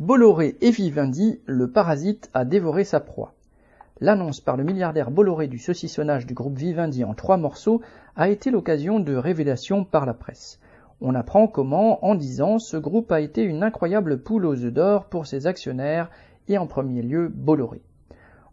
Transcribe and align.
Bolloré 0.00 0.56
et 0.62 0.70
Vivendi, 0.70 1.40
le 1.44 1.70
parasite 1.70 2.30
a 2.32 2.46
dévoré 2.46 2.84
sa 2.84 3.00
proie. 3.00 3.34
L'annonce 4.00 4.40
par 4.40 4.56
le 4.56 4.64
milliardaire 4.64 5.10
Bolloré 5.10 5.46
du 5.46 5.58
saucissonnage 5.58 6.24
du 6.24 6.32
groupe 6.32 6.56
Vivendi 6.56 7.04
en 7.04 7.12
trois 7.12 7.36
morceaux 7.36 7.82
a 8.16 8.30
été 8.30 8.50
l'occasion 8.50 8.98
de 8.98 9.14
révélations 9.14 9.84
par 9.84 10.06
la 10.06 10.14
presse. 10.14 10.58
On 11.02 11.14
apprend 11.14 11.48
comment, 11.48 12.02
en 12.02 12.14
dix 12.14 12.40
ans, 12.40 12.58
ce 12.58 12.78
groupe 12.78 13.12
a 13.12 13.20
été 13.20 13.42
une 13.42 13.62
incroyable 13.62 14.22
poule 14.22 14.46
aux 14.46 14.64
œufs 14.64 14.72
d'or 14.72 15.04
pour 15.04 15.26
ses 15.26 15.46
actionnaires 15.46 16.10
et 16.48 16.56
en 16.56 16.66
premier 16.66 17.02
lieu 17.02 17.28
Bolloré. 17.28 17.82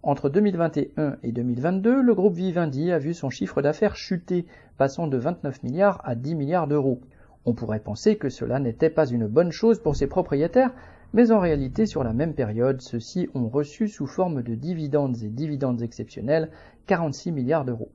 Entre 0.03 0.27
2021 0.27 1.15
et 1.23 1.31
2022, 1.31 2.01
le 2.01 2.13
groupe 2.13 2.35
Vivendi 2.35 2.91
a 2.91 2.99
vu 2.99 3.13
son 3.13 3.29
chiffre 3.29 3.61
d'affaires 3.61 3.95
chuter, 3.95 4.45
passant 4.77 5.07
de 5.07 5.17
29 5.17 5.63
milliards 5.63 6.01
à 6.03 6.15
10 6.15 6.35
milliards 6.35 6.67
d'euros. 6.67 6.99
On 7.45 7.53
pourrait 7.53 7.79
penser 7.79 8.17
que 8.17 8.27
cela 8.27 8.59
n'était 8.59 8.89
pas 8.89 9.07
une 9.07 9.27
bonne 9.27 9.53
chose 9.53 9.79
pour 9.79 9.95
ses 9.95 10.07
propriétaires, 10.07 10.73
mais 11.13 11.31
en 11.31 11.39
réalité 11.39 11.85
sur 11.85 12.03
la 12.03 12.13
même 12.13 12.33
période, 12.33 12.81
ceux-ci 12.81 13.29
ont 13.33 13.47
reçu 13.47 13.87
sous 13.87 14.07
forme 14.07 14.43
de 14.43 14.55
dividendes 14.55 15.17
et 15.23 15.29
dividendes 15.29 15.81
exceptionnels 15.81 16.49
46 16.85 17.31
milliards 17.31 17.65
d'euros. 17.65 17.91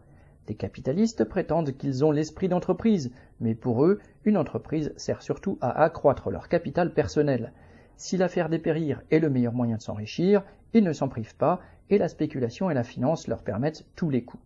Des 0.47 0.55
capitalistes 0.55 1.25
prétendent 1.25 1.77
qu'ils 1.77 2.05
ont 2.05 2.11
l'esprit 2.11 2.48
d'entreprise, 2.48 3.12
mais 3.41 3.55
pour 3.55 3.85
eux, 3.85 4.01
une 4.25 4.37
entreprise 4.37 4.93
sert 4.97 5.23
surtout 5.23 5.57
à 5.61 5.83
accroître 5.83 6.30
leur 6.30 6.48
capital 6.48 6.93
personnel. 6.93 7.52
Si 7.97 8.16
l'affaire 8.16 8.48
dépérir 8.48 9.02
est 9.11 9.21
le 9.21 9.30
meilleur 9.30 9.52
moyen 9.52 9.77
de 9.77 9.83
s'enrichir, 9.83 10.43
ils 10.74 10.83
ne 10.83 10.93
s'en 10.93 11.09
privent 11.09 11.37
pas, 11.37 11.60
et 11.91 11.99
la 11.99 12.09
spéculation 12.09 12.71
et 12.71 12.74
la 12.74 12.83
finance 12.83 13.29
leur 13.29 13.43
permettent 13.43 13.85
tous 13.95 14.10
les 14.10 14.24
coups. 14.24 14.43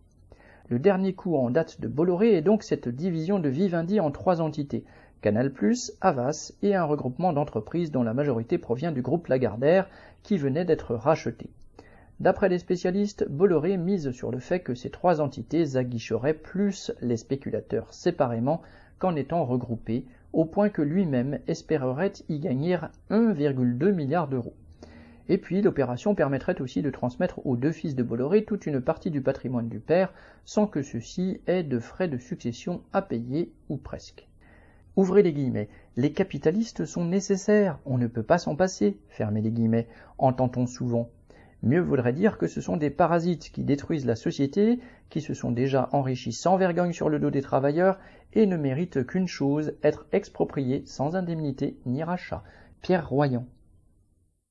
Le 0.69 0.79
dernier 0.79 1.13
coup 1.13 1.37
en 1.37 1.49
date 1.49 1.79
de 1.79 1.87
Bolloré 1.87 2.33
est 2.33 2.41
donc 2.41 2.61
cette 2.61 2.89
division 2.89 3.39
de 3.39 3.47
Vivendi 3.47 4.01
en 4.01 4.11
trois 4.11 4.41
entités, 4.41 4.83
Canal+, 5.21 5.53
Havas 6.01 6.51
et 6.61 6.75
un 6.75 6.83
regroupement 6.83 7.31
d'entreprises 7.31 7.89
dont 7.89 8.03
la 8.03 8.13
majorité 8.13 8.57
provient 8.57 8.91
du 8.91 9.01
groupe 9.01 9.27
Lagardère 9.27 9.87
qui 10.23 10.37
venait 10.37 10.65
d'être 10.65 10.93
racheté. 10.93 11.49
D'après 12.19 12.49
les 12.49 12.59
spécialistes, 12.59 13.25
Bolloré 13.29 13.77
mise 13.77 14.11
sur 14.11 14.29
le 14.29 14.39
fait 14.39 14.59
que 14.59 14.75
ces 14.75 14.89
trois 14.89 15.21
entités 15.21 15.77
aguicheraient 15.77 16.33
plus 16.33 16.91
les 16.99 17.15
spéculateurs 17.15 17.93
séparément 17.93 18.61
qu'en 18.99 19.15
étant 19.15 19.45
regroupés, 19.45 20.03
au 20.33 20.43
point 20.43 20.67
que 20.67 20.81
lui-même 20.81 21.39
espérerait 21.47 22.11
y 22.27 22.39
gagner 22.39 22.77
1,2 23.09 23.93
milliard 23.93 24.27
d'euros. 24.27 24.55
Et 25.29 25.37
puis 25.37 25.61
l'opération 25.61 26.15
permettrait 26.15 26.61
aussi 26.61 26.81
de 26.81 26.89
transmettre 26.89 27.45
aux 27.45 27.57
deux 27.57 27.71
fils 27.71 27.95
de 27.95 28.03
Bolloré 28.03 28.45
toute 28.45 28.65
une 28.65 28.79
partie 28.79 29.11
du 29.11 29.21
patrimoine 29.21 29.67
du 29.67 29.79
père, 29.79 30.13
sans 30.45 30.67
que 30.67 30.81
ceux-ci 30.81 31.41
aient 31.47 31.63
de 31.63 31.79
frais 31.79 32.07
de 32.07 32.17
succession 32.17 32.81
à 32.93 33.01
payer, 33.01 33.51
ou 33.69 33.77
presque. 33.77 34.27
Ouvrez 34.95 35.21
les 35.21 35.33
guillemets. 35.33 35.69
Les 35.95 36.11
capitalistes 36.11 36.85
sont 36.85 37.05
nécessaires, 37.05 37.77
on 37.85 37.97
ne 37.97 38.07
peut 38.07 38.23
pas 38.23 38.37
s'en 38.37 38.55
passer, 38.55 38.97
fermez 39.09 39.41
les 39.41 39.51
guillemets, 39.51 39.87
entend-on 40.17 40.65
souvent. 40.65 41.09
Mieux 41.63 41.81
vaudrait 41.81 42.13
dire 42.13 42.37
que 42.37 42.47
ce 42.47 42.61
sont 42.61 42.77
des 42.77 42.89
parasites 42.89 43.51
qui 43.51 43.63
détruisent 43.63 44.05
la 44.05 44.15
société, 44.15 44.79
qui 45.09 45.21
se 45.21 45.33
sont 45.33 45.51
déjà 45.51 45.89
enrichis 45.91 46.31
sans 46.31 46.55
vergogne 46.55 46.93
sur 46.93 47.09
le 47.09 47.19
dos 47.19 47.31
des 47.31 47.41
travailleurs 47.41 47.99
et 48.33 48.45
ne 48.45 48.57
méritent 48.57 49.05
qu'une 49.05 49.27
chose, 49.27 49.73
être 49.83 50.05
expropriés 50.11 50.83
sans 50.85 51.15
indemnité 51.15 51.77
ni 51.85 52.03
rachat. 52.03 52.43
Pierre 52.81 53.09
Royan. 53.09 53.45